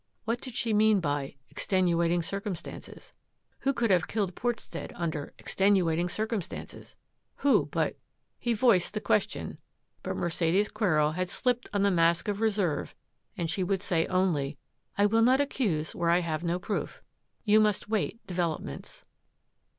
What 0.25 0.41
did 0.41 0.55
she 0.55 0.73
mean 0.73 0.99
by" 0.99 1.35
ex 1.51 1.67
tenuating 1.67 2.23
circumstances"? 2.23 3.13
Who 3.59 3.71
could 3.71 3.91
have 3.91 4.07
killed 4.07 4.33
Portstead 4.33 4.91
under" 4.95 5.31
extenuating 5.37 6.09
circum 6.09 6.41
stances"? 6.41 6.95
Who 7.45 7.67
but— 7.67 7.99
He 8.39 8.53
voiced 8.53 8.95
the 8.95 8.99
question, 8.99 9.59
but 10.01 10.15
Mercedes 10.17 10.69
Quero 10.69 11.11
had 11.11 11.29
slipped 11.29 11.69
on 11.71 11.83
the 11.83 11.91
mask 11.91 12.27
of 12.27 12.41
reserve 12.41 12.95
and 13.37 13.47
she 13.47 13.63
would 13.63 13.83
say 13.83 14.07
only," 14.07 14.57
I 14.97 15.05
will 15.05 15.21
not 15.21 15.39
accuse 15.39 15.93
where 15.93 16.09
I 16.09 16.21
have 16.21 16.43
no 16.43 16.57
proof. 16.57 17.03
You 17.43 17.59
must 17.59 17.85
await 17.85 18.25
developments." 18.25 19.05